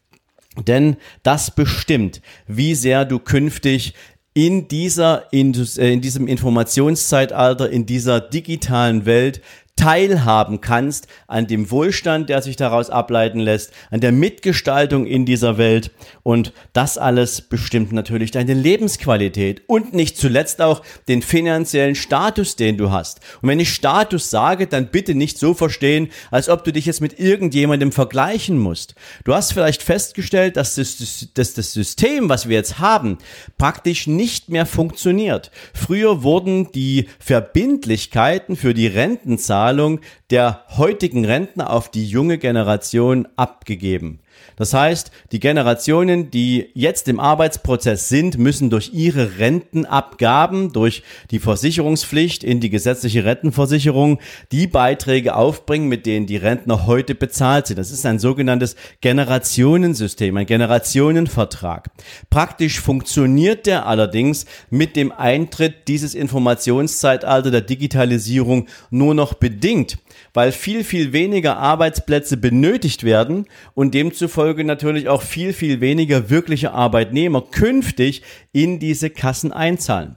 Denn 0.66 0.96
das 1.22 1.54
bestimmt, 1.54 2.20
wie 2.46 2.74
sehr 2.74 3.04
du 3.04 3.18
künftig 3.18 3.94
in 4.34 4.68
dieser, 4.68 5.32
äh, 5.32 5.92
in 5.92 6.00
diesem 6.00 6.26
Informationszeitalter, 6.26 7.70
in 7.70 7.86
dieser 7.86 8.20
digitalen 8.20 9.04
Welt 9.06 9.40
teilhaben 9.78 10.60
kannst 10.60 11.06
an 11.28 11.46
dem 11.46 11.70
Wohlstand, 11.70 12.28
der 12.28 12.42
sich 12.42 12.56
daraus 12.56 12.90
ableiten 12.90 13.38
lässt, 13.38 13.72
an 13.90 14.00
der 14.00 14.10
Mitgestaltung 14.10 15.06
in 15.06 15.24
dieser 15.24 15.56
Welt. 15.56 15.92
Und 16.24 16.52
das 16.72 16.98
alles 16.98 17.40
bestimmt 17.42 17.92
natürlich 17.92 18.32
deine 18.32 18.54
Lebensqualität 18.54 19.62
und 19.68 19.94
nicht 19.94 20.18
zuletzt 20.18 20.60
auch 20.60 20.82
den 21.06 21.22
finanziellen 21.22 21.94
Status, 21.94 22.56
den 22.56 22.76
du 22.76 22.90
hast. 22.90 23.20
Und 23.40 23.48
wenn 23.48 23.60
ich 23.60 23.72
Status 23.72 24.30
sage, 24.30 24.66
dann 24.66 24.88
bitte 24.88 25.14
nicht 25.14 25.38
so 25.38 25.54
verstehen, 25.54 26.08
als 26.32 26.48
ob 26.48 26.64
du 26.64 26.72
dich 26.72 26.86
jetzt 26.86 27.00
mit 27.00 27.20
irgendjemandem 27.20 27.92
vergleichen 27.92 28.58
musst. 28.58 28.96
Du 29.24 29.32
hast 29.32 29.52
vielleicht 29.52 29.82
festgestellt, 29.82 30.56
dass 30.56 30.74
das, 30.74 31.28
dass 31.34 31.54
das 31.54 31.72
System, 31.72 32.28
was 32.28 32.48
wir 32.48 32.56
jetzt 32.56 32.80
haben, 32.80 33.18
praktisch 33.58 34.08
nicht 34.08 34.48
mehr 34.48 34.66
funktioniert. 34.66 35.52
Früher 35.72 36.24
wurden 36.24 36.72
die 36.72 37.08
Verbindlichkeiten 37.20 38.56
für 38.56 38.74
die 38.74 38.88
Rentenzahl 38.88 39.67
Zahlung 39.68 40.00
der 40.30 40.64
heutigen 40.78 41.26
Rentner 41.26 41.68
auf 41.68 41.90
die 41.90 42.06
junge 42.08 42.38
Generation 42.38 43.28
abgegeben. 43.36 44.20
Das 44.56 44.74
heißt, 44.74 45.12
die 45.30 45.40
Generationen, 45.40 46.30
die 46.30 46.70
jetzt 46.74 47.06
im 47.06 47.20
Arbeitsprozess 47.20 48.08
sind, 48.08 48.38
müssen 48.38 48.70
durch 48.70 48.92
ihre 48.92 49.38
Rentenabgaben, 49.38 50.72
durch 50.72 51.02
die 51.30 51.38
Versicherungspflicht 51.38 52.42
in 52.42 52.60
die 52.60 52.70
gesetzliche 52.70 53.24
Rentenversicherung 53.24 54.18
die 54.50 54.66
Beiträge 54.66 55.36
aufbringen, 55.36 55.88
mit 55.88 56.06
denen 56.06 56.26
die 56.26 56.36
Rentner 56.36 56.86
heute 56.86 57.14
bezahlt 57.14 57.68
sind. 57.68 57.78
Das 57.78 57.92
ist 57.92 58.04
ein 58.04 58.18
sogenanntes 58.18 58.74
Generationensystem, 59.00 60.36
ein 60.36 60.46
Generationenvertrag. 60.46 61.90
Praktisch 62.28 62.80
funktioniert 62.80 63.66
der 63.66 63.86
allerdings 63.86 64.46
mit 64.70 64.96
dem 64.96 65.12
Eintritt 65.12 65.86
dieses 65.86 66.14
Informationszeitalter 66.14 67.50
der 67.50 67.60
Digitalisierung 67.60 68.66
nur 68.90 69.14
noch 69.14 69.34
bedingt 69.34 69.98
weil 70.34 70.52
viel, 70.52 70.84
viel 70.84 71.12
weniger 71.12 71.56
Arbeitsplätze 71.56 72.36
benötigt 72.36 73.04
werden 73.04 73.46
und 73.74 73.94
demzufolge 73.94 74.64
natürlich 74.64 75.08
auch 75.08 75.22
viel, 75.22 75.52
viel 75.52 75.80
weniger 75.80 76.30
wirkliche 76.30 76.72
Arbeitnehmer 76.72 77.42
künftig 77.42 78.22
in 78.52 78.78
diese 78.78 79.10
Kassen 79.10 79.52
einzahlen. 79.52 80.16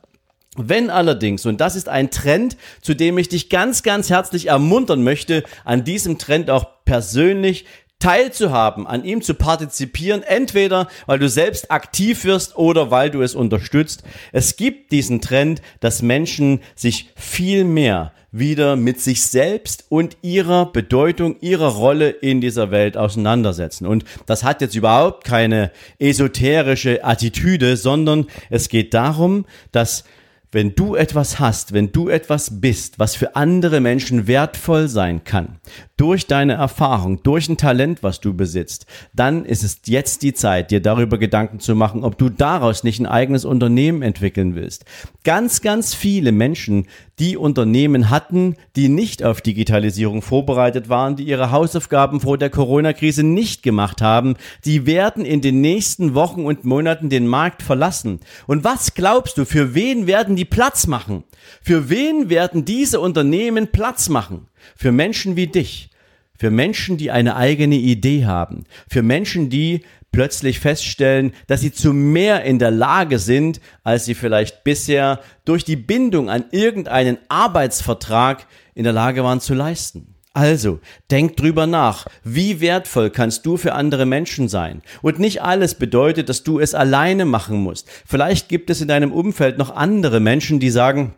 Wenn 0.57 0.89
allerdings, 0.89 1.45
und 1.45 1.61
das 1.61 1.75
ist 1.77 1.87
ein 1.87 2.11
Trend, 2.11 2.57
zu 2.81 2.93
dem 2.93 3.17
ich 3.17 3.29
dich 3.29 3.49
ganz, 3.49 3.83
ganz 3.83 4.09
herzlich 4.09 4.47
ermuntern 4.47 5.01
möchte, 5.01 5.43
an 5.63 5.85
diesem 5.85 6.17
Trend 6.17 6.49
auch 6.49 6.83
persönlich 6.83 7.65
teilzuhaben, 8.01 8.85
an 8.85 9.05
ihm 9.05 9.21
zu 9.21 9.33
partizipieren, 9.33 10.23
entweder 10.23 10.87
weil 11.05 11.19
du 11.19 11.29
selbst 11.29 11.71
aktiv 11.71 12.25
wirst 12.25 12.57
oder 12.57 12.91
weil 12.91 13.09
du 13.09 13.21
es 13.21 13.35
unterstützt. 13.35 14.03
Es 14.33 14.57
gibt 14.57 14.91
diesen 14.91 15.21
Trend, 15.21 15.61
dass 15.79 16.01
Menschen 16.01 16.59
sich 16.75 17.13
viel 17.15 17.63
mehr 17.63 18.11
wieder 18.31 18.77
mit 18.77 18.99
sich 19.01 19.23
selbst 19.23 19.85
und 19.89 20.17
ihrer 20.21 20.71
Bedeutung, 20.71 21.35
ihrer 21.41 21.67
Rolle 21.67 22.09
in 22.09 22.39
dieser 22.39 22.71
Welt 22.71 22.95
auseinandersetzen. 22.95 23.85
Und 23.85 24.05
das 24.25 24.43
hat 24.43 24.61
jetzt 24.61 24.75
überhaupt 24.75 25.25
keine 25.25 25.71
esoterische 25.99 27.03
Attitüde, 27.03 27.75
sondern 27.75 28.27
es 28.49 28.69
geht 28.69 28.93
darum, 28.93 29.45
dass 29.71 30.05
wenn 30.51 30.75
du 30.75 30.95
etwas 30.95 31.39
hast, 31.39 31.73
wenn 31.73 31.91
du 31.91 32.09
etwas 32.09 32.59
bist, 32.59 32.99
was 32.99 33.15
für 33.15 33.35
andere 33.35 33.79
Menschen 33.79 34.27
wertvoll 34.27 34.89
sein 34.89 35.23
kann, 35.23 35.59
durch 35.95 36.27
deine 36.27 36.53
Erfahrung, 36.53 37.23
durch 37.23 37.47
ein 37.47 37.57
Talent, 37.57 38.03
was 38.03 38.19
du 38.19 38.33
besitzt, 38.33 38.85
dann 39.13 39.45
ist 39.45 39.63
es 39.63 39.81
jetzt 39.85 40.23
die 40.23 40.33
Zeit, 40.33 40.71
dir 40.71 40.81
darüber 40.81 41.17
Gedanken 41.17 41.59
zu 41.59 41.75
machen, 41.75 42.03
ob 42.03 42.17
du 42.17 42.29
daraus 42.29 42.83
nicht 42.83 42.99
ein 42.99 43.05
eigenes 43.05 43.45
Unternehmen 43.45 44.01
entwickeln 44.01 44.55
willst. 44.55 44.83
Ganz, 45.23 45.61
ganz 45.61 45.93
viele 45.93 46.31
Menschen, 46.31 46.87
die 47.21 47.37
Unternehmen 47.37 48.09
hatten, 48.09 48.55
die 48.75 48.89
nicht 48.89 49.23
auf 49.23 49.41
Digitalisierung 49.41 50.23
vorbereitet 50.23 50.89
waren, 50.89 51.15
die 51.15 51.23
ihre 51.23 51.51
Hausaufgaben 51.51 52.19
vor 52.19 52.39
der 52.39 52.49
Corona-Krise 52.49 53.21
nicht 53.21 53.61
gemacht 53.61 54.01
haben, 54.01 54.37
die 54.65 54.87
werden 54.87 55.23
in 55.23 55.39
den 55.39 55.61
nächsten 55.61 56.15
Wochen 56.15 56.45
und 56.45 56.65
Monaten 56.65 57.09
den 57.09 57.27
Markt 57.27 57.61
verlassen. 57.61 58.21
Und 58.47 58.63
was 58.63 58.95
glaubst 58.95 59.37
du, 59.37 59.45
für 59.45 59.75
wen 59.75 60.07
werden 60.07 60.35
die 60.35 60.45
Platz 60.45 60.87
machen? 60.87 61.23
Für 61.61 61.91
wen 61.91 62.31
werden 62.31 62.65
diese 62.65 62.99
Unternehmen 62.99 63.67
Platz 63.67 64.09
machen? 64.09 64.47
Für 64.75 64.91
Menschen 64.91 65.35
wie 65.35 65.45
dich. 65.45 65.91
Für 66.39 66.49
Menschen, 66.49 66.97
die 66.97 67.11
eine 67.11 67.35
eigene 67.35 67.75
Idee 67.75 68.25
haben. 68.25 68.63
Für 68.89 69.03
Menschen, 69.03 69.51
die 69.51 69.81
plötzlich 70.11 70.59
feststellen, 70.59 71.33
dass 71.47 71.61
sie 71.61 71.71
zu 71.71 71.93
mehr 71.93 72.43
in 72.43 72.59
der 72.59 72.71
Lage 72.71 73.19
sind, 73.19 73.61
als 73.83 74.05
sie 74.05 74.15
vielleicht 74.15 74.63
bisher 74.63 75.19
durch 75.45 75.63
die 75.63 75.75
Bindung 75.75 76.29
an 76.29 76.45
irgendeinen 76.51 77.17
Arbeitsvertrag 77.29 78.45
in 78.73 78.83
der 78.83 78.93
Lage 78.93 79.23
waren 79.23 79.39
zu 79.39 79.53
leisten. 79.53 80.15
Also, 80.33 80.79
denk 81.09 81.35
drüber 81.35 81.67
nach. 81.67 82.05
Wie 82.23 82.61
wertvoll 82.61 83.09
kannst 83.09 83.45
du 83.45 83.57
für 83.57 83.73
andere 83.73 84.05
Menschen 84.05 84.47
sein? 84.47 84.81
Und 85.01 85.19
nicht 85.19 85.41
alles 85.41 85.75
bedeutet, 85.75 86.29
dass 86.29 86.43
du 86.43 86.59
es 86.59 86.73
alleine 86.73 87.25
machen 87.25 87.57
musst. 87.57 87.89
Vielleicht 88.05 88.47
gibt 88.47 88.69
es 88.69 88.79
in 88.79 88.87
deinem 88.87 89.11
Umfeld 89.11 89.57
noch 89.57 89.75
andere 89.75 90.21
Menschen, 90.21 90.61
die 90.61 90.69
sagen, 90.69 91.15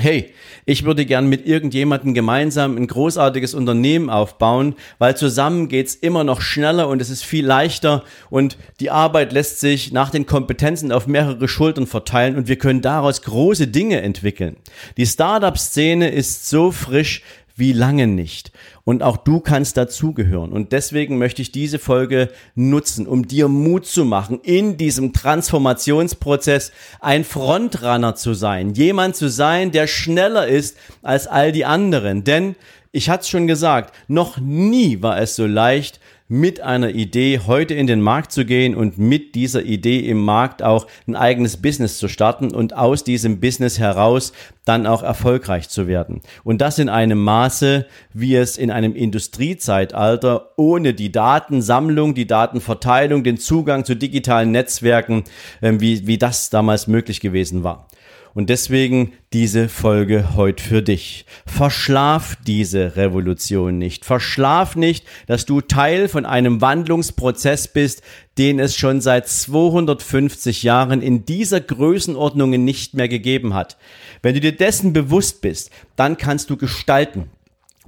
hey, 0.00 0.32
ich 0.66 0.84
würde 0.84 1.06
gern 1.06 1.28
mit 1.28 1.46
irgendjemandem 1.46 2.14
gemeinsam 2.14 2.76
ein 2.76 2.86
großartiges 2.86 3.54
Unternehmen 3.54 4.10
aufbauen, 4.10 4.74
weil 4.98 5.16
zusammen 5.16 5.68
geht's 5.68 5.94
immer 5.94 6.24
noch 6.24 6.40
schneller 6.40 6.88
und 6.88 7.00
es 7.00 7.10
ist 7.10 7.24
viel 7.24 7.46
leichter 7.46 8.04
und 8.30 8.58
die 8.80 8.90
Arbeit 8.90 9.32
lässt 9.32 9.60
sich 9.60 9.92
nach 9.92 10.10
den 10.10 10.26
Kompetenzen 10.26 10.92
auf 10.92 11.06
mehrere 11.06 11.48
Schultern 11.48 11.86
verteilen 11.86 12.36
und 12.36 12.48
wir 12.48 12.56
können 12.56 12.82
daraus 12.82 13.22
große 13.22 13.68
Dinge 13.68 14.02
entwickeln. 14.02 14.56
Die 14.96 15.06
Startup-Szene 15.06 16.10
ist 16.10 16.48
so 16.48 16.70
frisch 16.70 17.22
wie 17.58 17.72
lange 17.72 18.06
nicht. 18.06 18.52
Und 18.84 19.02
auch 19.02 19.16
du 19.16 19.40
kannst 19.40 19.76
dazugehören. 19.76 20.52
Und 20.52 20.72
deswegen 20.72 21.18
möchte 21.18 21.42
ich 21.42 21.52
diese 21.52 21.78
Folge 21.78 22.30
nutzen, 22.54 23.06
um 23.06 23.26
dir 23.26 23.48
Mut 23.48 23.86
zu 23.86 24.04
machen, 24.04 24.40
in 24.42 24.76
diesem 24.76 25.12
Transformationsprozess 25.12 26.72
ein 27.00 27.24
Frontrunner 27.24 28.14
zu 28.14 28.34
sein. 28.34 28.74
Jemand 28.74 29.16
zu 29.16 29.28
sein, 29.28 29.72
der 29.72 29.86
schneller 29.86 30.46
ist 30.46 30.76
als 31.02 31.26
all 31.26 31.52
die 31.52 31.64
anderen. 31.64 32.24
Denn 32.24 32.54
ich 32.92 33.10
hatte 33.10 33.22
es 33.22 33.28
schon 33.28 33.46
gesagt, 33.46 33.94
noch 34.08 34.38
nie 34.38 35.02
war 35.02 35.20
es 35.20 35.36
so 35.36 35.46
leicht, 35.46 36.00
mit 36.28 36.60
einer 36.60 36.90
Idee 36.90 37.40
heute 37.46 37.72
in 37.74 37.86
den 37.86 38.02
Markt 38.02 38.32
zu 38.32 38.44
gehen 38.44 38.74
und 38.74 38.98
mit 38.98 39.34
dieser 39.34 39.62
Idee 39.62 40.00
im 40.00 40.22
Markt 40.22 40.62
auch 40.62 40.86
ein 41.06 41.16
eigenes 41.16 41.56
Business 41.56 41.96
zu 41.98 42.06
starten 42.06 42.54
und 42.54 42.76
aus 42.76 43.02
diesem 43.02 43.40
Business 43.40 43.78
heraus 43.78 44.32
dann 44.68 44.86
auch 44.86 45.02
erfolgreich 45.02 45.68
zu 45.68 45.88
werden. 45.88 46.20
Und 46.44 46.60
das 46.60 46.78
in 46.78 46.88
einem 46.88 47.22
Maße, 47.22 47.86
wie 48.12 48.36
es 48.36 48.58
in 48.58 48.70
einem 48.70 48.94
Industriezeitalter 48.94 50.50
ohne 50.56 50.94
die 50.94 51.10
Datensammlung, 51.10 52.14
die 52.14 52.26
Datenverteilung, 52.26 53.24
den 53.24 53.38
Zugang 53.38 53.84
zu 53.84 53.94
digitalen 53.94 54.50
Netzwerken, 54.50 55.24
ähm, 55.62 55.80
wie, 55.80 56.06
wie 56.06 56.18
das 56.18 56.50
damals 56.50 56.86
möglich 56.86 57.20
gewesen 57.20 57.64
war. 57.64 57.88
Und 58.34 58.50
deswegen 58.50 59.14
diese 59.32 59.68
Folge 59.68 60.36
heute 60.36 60.62
für 60.62 60.80
dich. 60.80 61.26
Verschlaf 61.44 62.36
diese 62.46 62.94
Revolution 62.94 63.78
nicht. 63.78 64.04
Verschlaf 64.04 64.76
nicht, 64.76 65.04
dass 65.26 65.44
du 65.44 65.60
Teil 65.60 66.08
von 66.08 66.24
einem 66.24 66.60
Wandlungsprozess 66.60 67.68
bist, 67.68 68.02
den 68.38 68.60
es 68.60 68.76
schon 68.76 69.00
seit 69.00 69.28
250 69.28 70.62
Jahren 70.62 71.02
in 71.02 71.24
dieser 71.24 71.60
Größenordnung 71.60 72.50
nicht 72.50 72.94
mehr 72.94 73.08
gegeben 73.08 73.54
hat. 73.54 73.76
Wenn 74.22 74.34
du 74.34 74.40
dir 74.40 74.56
dessen 74.56 74.92
bewusst 74.92 75.40
bist, 75.40 75.70
dann 75.96 76.16
kannst 76.16 76.48
du 76.48 76.56
gestalten. 76.56 77.30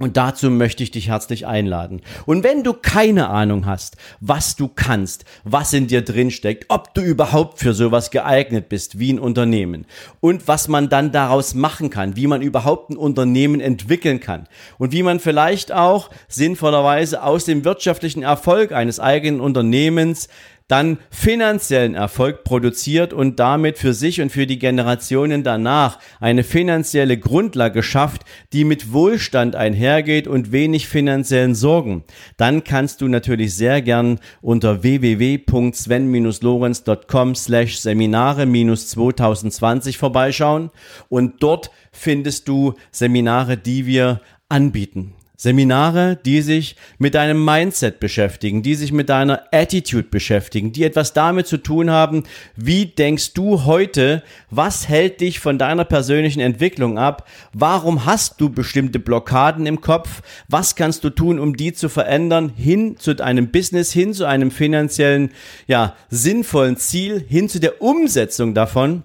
Und 0.01 0.17
dazu 0.17 0.49
möchte 0.49 0.81
ich 0.81 0.89
dich 0.89 1.09
herzlich 1.09 1.45
einladen. 1.45 2.01
Und 2.25 2.43
wenn 2.43 2.63
du 2.63 2.73
keine 2.73 3.29
Ahnung 3.29 3.67
hast, 3.67 3.97
was 4.19 4.55
du 4.55 4.67
kannst, 4.67 5.25
was 5.43 5.73
in 5.73 5.85
dir 5.85 6.01
drin 6.01 6.31
steckt, 6.31 6.65
ob 6.69 6.95
du 6.95 7.01
überhaupt 7.01 7.59
für 7.59 7.75
sowas 7.75 8.09
geeignet 8.09 8.67
bist 8.67 8.97
wie 8.97 9.13
ein 9.13 9.19
Unternehmen 9.19 9.85
und 10.19 10.47
was 10.47 10.67
man 10.67 10.89
dann 10.89 11.11
daraus 11.11 11.53
machen 11.53 11.91
kann, 11.91 12.15
wie 12.15 12.25
man 12.25 12.41
überhaupt 12.41 12.89
ein 12.89 12.97
Unternehmen 12.97 13.61
entwickeln 13.61 14.19
kann 14.19 14.47
und 14.79 14.91
wie 14.91 15.03
man 15.03 15.19
vielleicht 15.19 15.71
auch 15.71 16.09
sinnvollerweise 16.27 17.21
aus 17.21 17.45
dem 17.45 17.63
wirtschaftlichen 17.63 18.23
Erfolg 18.23 18.71
eines 18.71 18.99
eigenen 18.99 19.39
Unternehmens 19.39 20.29
dann 20.71 20.99
finanziellen 21.09 21.95
Erfolg 21.95 22.45
produziert 22.45 23.11
und 23.11 23.41
damit 23.41 23.77
für 23.77 23.93
sich 23.93 24.21
und 24.21 24.31
für 24.31 24.47
die 24.47 24.57
Generationen 24.57 25.43
danach 25.43 25.99
eine 26.21 26.45
finanzielle 26.45 27.17
Grundlage 27.17 27.83
schafft, 27.83 28.21
die 28.53 28.63
mit 28.63 28.93
Wohlstand 28.93 29.57
einhergeht 29.57 30.29
und 30.29 30.53
wenig 30.53 30.87
finanziellen 30.87 31.55
Sorgen, 31.55 32.05
dann 32.37 32.63
kannst 32.63 33.01
du 33.01 33.09
natürlich 33.09 33.53
sehr 33.53 33.81
gern 33.81 34.21
unter 34.41 34.81
www.sven-lorenz.com 34.81 37.35
slash 37.35 37.75
Seminare-2020 37.79 39.97
vorbeischauen 39.97 40.69
und 41.09 41.43
dort 41.43 41.69
findest 41.91 42.47
du 42.47 42.75
Seminare, 42.91 43.57
die 43.57 43.85
wir 43.85 44.21
anbieten. 44.47 45.15
Seminare, 45.41 46.19
die 46.23 46.43
sich 46.43 46.75
mit 46.99 47.15
deinem 47.15 47.43
Mindset 47.43 47.99
beschäftigen, 47.99 48.61
die 48.61 48.75
sich 48.75 48.91
mit 48.91 49.09
deiner 49.09 49.45
Attitude 49.51 50.07
beschäftigen, 50.07 50.71
die 50.71 50.83
etwas 50.83 51.13
damit 51.13 51.47
zu 51.47 51.57
tun 51.57 51.89
haben, 51.89 52.25
wie 52.55 52.85
denkst 52.85 53.33
du 53.33 53.65
heute, 53.65 54.21
was 54.51 54.87
hält 54.87 55.19
dich 55.19 55.39
von 55.39 55.57
deiner 55.57 55.83
persönlichen 55.83 56.41
Entwicklung 56.41 56.99
ab, 56.99 57.27
warum 57.53 58.05
hast 58.05 58.39
du 58.39 58.51
bestimmte 58.51 58.99
Blockaden 58.99 59.65
im 59.65 59.81
Kopf, 59.81 60.21
was 60.47 60.75
kannst 60.75 61.03
du 61.03 61.09
tun, 61.09 61.39
um 61.39 61.57
die 61.57 61.73
zu 61.73 61.89
verändern, 61.89 62.53
hin 62.55 62.97
zu 62.99 63.17
einem 63.19 63.49
Business, 63.49 63.91
hin 63.91 64.13
zu 64.13 64.25
einem 64.25 64.51
finanziellen, 64.51 65.31
ja, 65.65 65.95
sinnvollen 66.11 66.77
Ziel, 66.77 67.25
hin 67.27 67.49
zu 67.49 67.59
der 67.59 67.81
Umsetzung 67.81 68.53
davon 68.53 69.01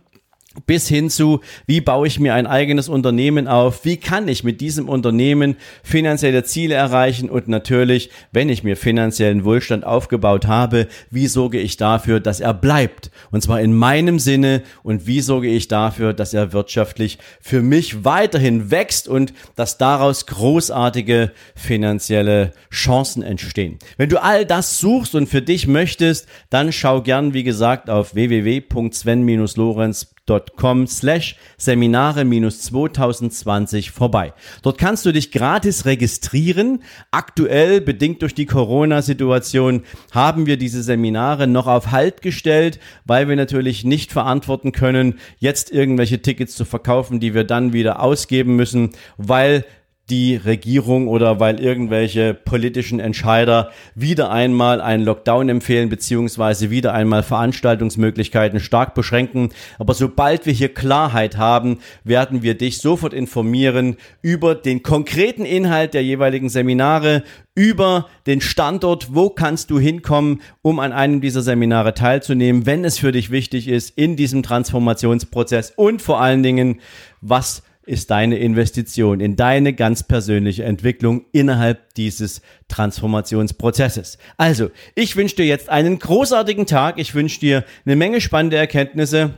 bis 0.64 0.88
hin 0.88 1.11
zu, 1.11 1.40
wie 1.66 1.81
baue 1.81 2.07
ich 2.07 2.19
mir 2.19 2.35
ein 2.35 2.47
eigenes 2.47 2.88
Unternehmen 2.88 3.49
auf, 3.49 3.85
wie 3.85 3.97
kann 3.97 4.29
ich 4.29 4.45
mit 4.45 4.61
diesem 4.61 4.88
Unternehmen 4.88 5.57
finanzielle 5.83 6.45
Ziele 6.45 6.75
erreichen? 6.75 7.29
Und 7.29 7.49
natürlich, 7.49 8.11
wenn 8.33 8.49
ich 8.49 8.64
mir 8.64 8.77
finanziellen 8.77 9.45
Wohlstand 9.45 9.85
aufgebaut 9.85 10.47
habe, 10.47 10.88
wie 11.11 11.27
sorge 11.27 11.59
ich 11.59 11.77
dafür, 11.77 12.21
dass 12.21 12.40
er 12.40 12.55
bleibt? 12.55 13.11
Und 13.31 13.42
zwar 13.42 13.61
in 13.61 13.75
meinem 13.75 14.19
Sinne. 14.19 14.62
Und 14.83 15.07
wie 15.07 15.21
sorge 15.21 15.49
ich 15.49 15.69
dafür, 15.69 16.12
dass 16.12 16.35
er 16.35 16.53
wirtschaftlich 16.53 17.19
für 17.40 17.62
mich 17.62 18.05
weiterhin 18.05 18.71
wächst 18.71 19.09
und 19.09 19.33
dass 19.57 19.79
daraus 19.79 20.27
großartige 20.27 21.33
finanzielle 21.55 22.53
Chancen 22.71 23.23
entstehen. 23.23 23.79
Wenn 23.97 24.09
du 24.09 24.23
all 24.23 24.47
das 24.47 24.79
suchst 24.79 25.14
und 25.14 25.29
für 25.29 25.42
dich 25.42 25.66
möchtest, 25.66 26.29
dann 26.51 26.73
schau 26.73 27.03
gern, 27.03 27.35
wie 27.35 27.45
gesagt, 27.45 27.90
auf 27.90 28.14
www.sven-lorenz 28.14 30.15
www.seminare-2020 30.27 30.89
slash 30.89 31.37
Seminare-2020 31.59 33.93
vorbei. 33.93 34.33
Dort 34.62 34.79
kannst 34.79 35.05
du 35.07 35.12
dich 35.12 35.33
gratis 35.33 35.85
registrieren. 35.85 36.83
Aktuell, 37.11 37.81
bedingt 37.81 38.23
durch 38.23 38.35
die 38.35 38.47
Corona-Situation, 38.47 39.83
haben 40.12 40.47
wir 40.47 40.57
diese 40.57 40.83
Seminare 40.83 41.47
noch 41.47 41.67
auf 41.67 41.91
Halt 41.91 42.23
gestellt, 42.23 42.81
weil 43.05 43.29
wir 43.29 43.37
natürlich 43.37 43.85
nicht 43.85 44.12
verantworten 44.12 44.73
können, 44.73 45.19
jetzt 45.39 45.71
irgendwelche 45.71 46.23
Tickets 46.23 46.57
zu 46.57 46.65
verkaufen, 46.65 47.21
die 47.21 47.35
wir 47.35 47.45
dann 47.45 47.73
wieder 47.73 48.03
ausgeben 48.03 48.57
müssen, 48.57 48.91
weil 49.17 49.65
die 50.09 50.37
Regierung 50.37 51.09
oder 51.09 51.40
weil 51.40 51.59
irgendwelche 51.59 52.33
politischen 52.33 53.01
Entscheider 53.01 53.73
wieder 53.97 54.31
einmal 54.31 54.81
einen 54.81 55.05
Lockdown 55.05 55.49
empfehlen 55.49 55.88
beziehungsweise 55.88 56.71
wieder 56.71 56.95
einmal 56.95 57.25
Veranstaltungsmöglichkeiten 57.25 58.61
stark 58.61 58.95
beschränken. 58.95 59.51
Aber 59.81 59.95
sobald 59.95 60.47
wir 60.47 60.53
hier 60.53 60.73
Klarheit 60.73 61.37
haben, 61.38 61.79
werden 62.05 62.42
wir 62.42 62.57
dich 62.57 62.79
sofort 62.79 63.14
informieren 63.14 63.97
über 64.23 64.55
den 64.55 64.85
konkreten 64.85 65.45
Inhalt 65.45 65.92
der 65.92 66.05
jeweiligen 66.05 66.51
Seminare, 66.51 67.25
über 67.57 68.07
den 68.27 68.40
Standort, 68.40 69.09
wo 69.12 69.31
kannst 69.31 69.71
du 69.71 69.81
hinkommen, 69.81 70.40
um 70.62 70.79
an 70.79 70.92
einem 70.92 71.21
dieser 71.21 71.42
Seminare 71.42 71.95
teilzunehmen, 71.95 72.64
wenn 72.64 72.85
es 72.85 72.99
für 72.99 73.11
dich 73.11 73.31
wichtig 73.31 73.66
ist 73.66 73.90
in 73.99 74.14
diesem 74.14 74.45
Transformationsprozess 74.45 75.73
und 75.75 76.01
vor 76.01 76.21
allen 76.21 76.45
Dingen, 76.45 76.81
was 77.23 77.62
ist 77.87 78.11
deine 78.11 78.38
Investition 78.38 79.20
in 79.20 79.37
deine 79.37 79.72
ganz 79.72 80.03
persönliche 80.03 80.64
Entwicklung 80.64 81.25
innerhalb 81.33 81.94
dieses 81.94 82.42
Transformationsprozesses. 82.68 84.18
Also, 84.37 84.70
ich 84.94 85.16
wünsche 85.16 85.37
dir 85.37 85.46
jetzt 85.46 85.68
einen 85.68 85.99
großartigen 85.99 86.66
Tag. 86.66 86.99
Ich 86.99 87.14
wünsche 87.14 87.40
dir 87.40 87.64
eine 87.85 87.96
Menge 87.96 88.20
spannende 88.20 88.57
Erkenntnisse 88.57 89.35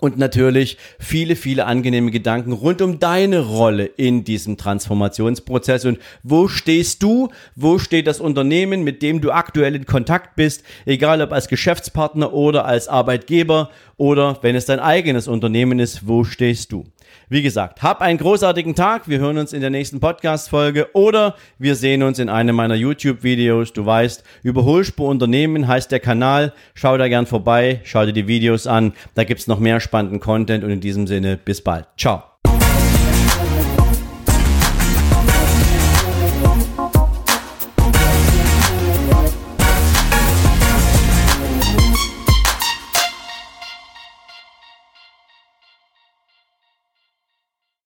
und 0.00 0.18
natürlich 0.18 0.78
viele, 0.98 1.36
viele 1.36 1.66
angenehme 1.66 2.10
Gedanken 2.10 2.52
rund 2.52 2.80
um 2.80 2.98
deine 2.98 3.40
Rolle 3.40 3.84
in 3.84 4.24
diesem 4.24 4.56
Transformationsprozess 4.56 5.84
und 5.84 5.98
wo 6.22 6.48
stehst 6.48 7.02
du, 7.02 7.28
wo 7.54 7.78
steht 7.78 8.06
das 8.06 8.20
Unternehmen, 8.20 8.82
mit 8.82 9.02
dem 9.02 9.20
du 9.20 9.30
aktuell 9.30 9.74
in 9.74 9.86
Kontakt 9.86 10.36
bist, 10.36 10.64
egal 10.86 11.20
ob 11.20 11.32
als 11.32 11.48
Geschäftspartner 11.48 12.32
oder 12.32 12.64
als 12.64 12.88
Arbeitgeber 12.88 13.70
oder 13.96 14.38
wenn 14.42 14.56
es 14.56 14.64
dein 14.64 14.80
eigenes 14.80 15.28
Unternehmen 15.28 15.78
ist, 15.78 16.08
wo 16.08 16.24
stehst 16.24 16.72
du? 16.72 16.84
Wie 17.28 17.42
gesagt, 17.42 17.82
hab 17.82 18.00
einen 18.00 18.18
großartigen 18.18 18.74
Tag. 18.74 19.08
Wir 19.08 19.18
hören 19.18 19.38
uns 19.38 19.52
in 19.52 19.60
der 19.60 19.70
nächsten 19.70 20.00
Podcast-Folge 20.00 20.88
oder 20.94 21.36
wir 21.58 21.74
sehen 21.74 22.02
uns 22.02 22.18
in 22.18 22.28
einem 22.28 22.56
meiner 22.56 22.74
YouTube-Videos. 22.74 23.72
Du 23.72 23.86
weißt, 23.86 24.24
Überholspur 24.42 25.08
Unternehmen 25.08 25.68
heißt 25.68 25.92
der 25.92 26.00
Kanal. 26.00 26.52
Schau 26.74 26.96
da 26.98 27.08
gern 27.08 27.26
vorbei, 27.26 27.80
schau 27.84 28.04
dir 28.06 28.12
die 28.12 28.26
Videos 28.26 28.66
an. 28.66 28.92
Da 29.14 29.24
gibt's 29.24 29.46
noch 29.46 29.58
mehr 29.58 29.80
spannenden 29.80 30.20
Content 30.20 30.64
und 30.64 30.70
in 30.70 30.80
diesem 30.80 31.06
Sinne 31.06 31.36
bis 31.36 31.62
bald. 31.62 31.86
Ciao. 31.96 32.22